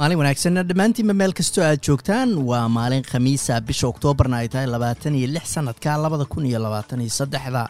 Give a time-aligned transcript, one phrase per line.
[0.00, 2.30] maalin wanaagsanna dhammaantiinba meel kastoo aad joogtaan?
[2.50, 7.00] Waa maalin khamiisa bisha oktoobarna ay tahay labaatan iyo lix sannadka labada kun iyo labaatan
[7.00, 7.68] iyo saddexda.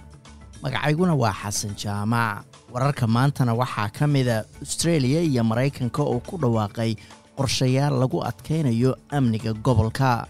[0.63, 2.45] Magacayguna waa xasan jaamac.
[2.73, 6.95] Wararka maantana waxaa ka mida austreeliya iyo maraykanka oo ku dhawaaqay
[7.37, 10.27] qorshayaal lagu adkaynayo amniga gobolka.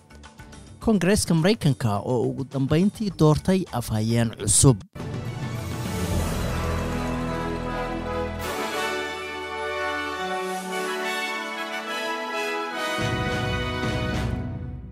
[0.80, 4.76] Koongareeska maraykanka oo ugu dambayntii doortay afhayeen cusub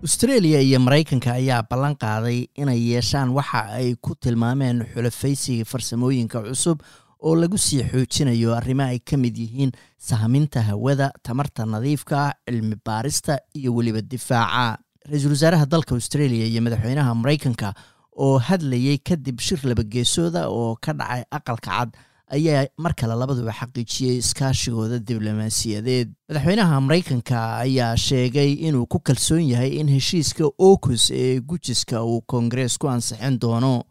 [0.09, 6.81] austreeliya iyo maraykanka ayaa ballan qaaday inay yeeshaan waxa ay ku tilmaameen xulafaysiga farsamooyinka cusub
[7.21, 9.71] oo lagu sii xoojinayo arrimo ay ka mid yihiin
[10.09, 14.81] sahminta hawada tamarta nadiifka cilmi baarista iyo weliba difaaca.
[15.05, 17.73] Ra'iisul wasaaraha dalka austreeliya iyo madaxweynaha maraykanka
[18.17, 21.89] oo hadlayay kadib shir labageesooda oo ka dhacay aqalka cad
[22.29, 26.09] ayaa mar kale labaduba xaqiijiyey iskaashigooda diblomaasiyadeed.
[26.29, 32.77] Madaxweynaha maraykanka ayaa sheegay inuu ku kalsoon yahay in heshiiska okus ee gujiska uu koongarees
[32.77, 33.83] ku ansixin doono.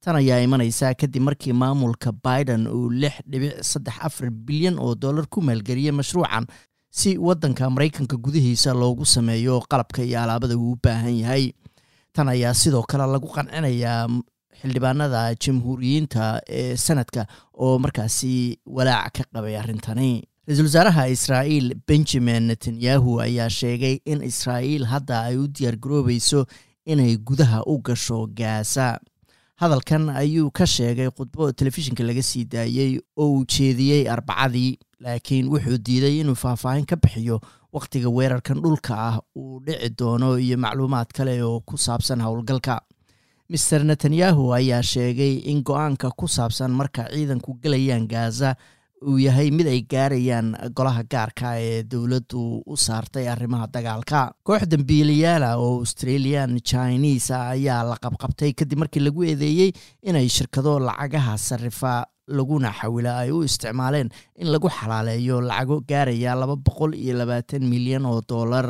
[0.00, 5.26] Tan ayaa imanaysaa kadib markii maamulka biden uu lix dhibic saddex afar bilyan oo dollar
[5.30, 6.46] ku maalgeliyey mashruucan
[6.90, 11.52] si waddanka maraykanka gudihiisa loogu sameeyo qalabka iyo alaabada uu u baahan yahay.
[12.12, 14.08] Tan ayaa sidoo kale lagu qancinayaa
[14.60, 17.26] xildhibaanada jamhuuriyiinta ee sanadka
[17.64, 20.10] oo markaasi walaac ka qabay arrintani.
[20.48, 26.40] Ra'iisul wasaaraha israa'iil benjamin netanyahu ayaa sheegay in israa'iil hadda ay u diyaargaroobayso
[26.92, 28.86] inay gudaha u gasho gaasa
[29.62, 35.78] hadalkan ayuu ka sheegay khudbo telefishinka laga sii daayey oo uu jeediyey arbacadii laakiin wuxuu
[35.86, 37.40] diiday inuu faahfaahin ka bixiyo
[37.72, 42.80] wakhtiga weerarkan dhulka ah uu dhici doono iyo macluumaad kale oo ku saabsan howlgalka
[43.52, 48.50] master netanyahu ayaa sheegay in go'aanka ku saabsan marka ciidanku gelayaan gaza
[49.10, 54.20] uu yahay mid ay gaarayaan golaha gaarka ee dowladdu u saartay arrimaha dagaalka.
[54.46, 59.70] Koox dambiilayaala oo australian chinese ayaa la qabqabtay kadib markii lagu eedeeyey
[60.08, 61.94] inay shirkado lacagaha sarifa
[62.38, 64.08] laguna xawila ay u isticmaaleen
[64.42, 68.66] in lagu xalaaleeyo lacago gaaraya laba boqol iyo labaatan milyan oo dollar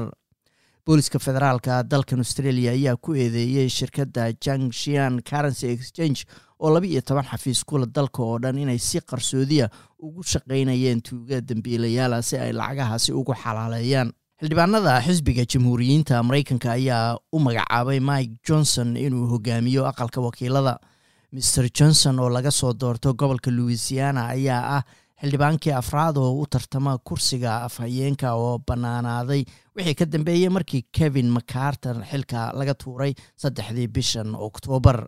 [0.86, 6.24] booliska federaalka dalkan australia ayaa ku eedeeyey shirkadda junkshian currency exchange
[6.58, 9.68] oo laba iyo toban xafiis kula dalka oo dhan inay si qarsoodiya
[10.02, 14.10] ugu shaqaynayeen tuuga dambiilayaala si ay lacagahaasi ugu xalaaleeyaan.
[14.42, 20.78] Xildhibaanada xisbiga jamhuuriyiinta maraykanka ayaa u magacaabay mike johnson inuu hogaamiyo aqalka wakiilada.
[21.32, 24.82] Master johnson oo laga soo doorto gobolka louisiana ayaa ah
[25.22, 29.44] xildhibaankii afraad oo u tartama kursiga afhayeenka oo bannaanaaday
[29.76, 35.06] wixii ka dambeeyey markii kevin macarton xilka laga tuuray saddexdii bishan oktoobar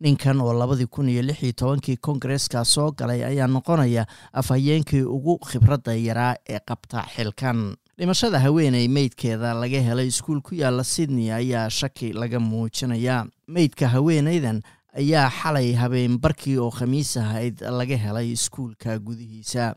[0.00, 5.38] ninkan oo labadii kun iyo lix iyo tobankii kongareeska soo galay ayaa noqonaya afhayeenkii ugu
[5.38, 7.74] khibradda yaraa ee qabta xilkan.
[7.98, 14.60] Dhimashada haweeney meydkeeda laga helay iskuul ku yaalla sydney ayaa shaki laga muujinayaa meydka haweeneydan
[15.00, 19.74] ayaa xalay habeenbarkii oo khamiis ahayd laga helay iskuulka gudihiisa.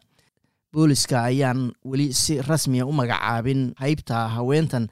[0.74, 4.88] Booliska ayaan weli si rasmiya u magacaabin haybta haweentan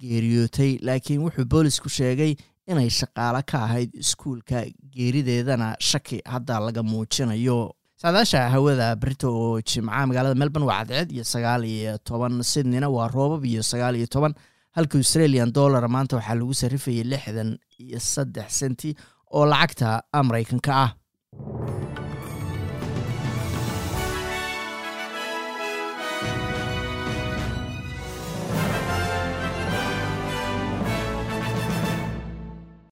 [0.00, 2.32] geeriyootay laakiin wuxuu boolisku sheegay
[2.70, 4.64] inay shaqaalo ka ahayd iskuulka
[4.94, 7.72] geerideedana shaki hadda laga muujinayo.
[8.02, 13.08] Saadaasha hawada berito oo jimca magaalada melbourne waa cadceed iyo sagaal iyo toban sydneyna waa
[13.08, 14.34] roobab iyo sagaal iyo toban
[14.76, 18.90] halka australian dollar maanta waxaa lagu sarrifayay lixdan iyo saddex senti
[19.36, 19.88] oo lacagta
[20.28, 20.90] maraykanka ah